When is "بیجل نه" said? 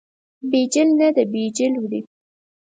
0.51-1.09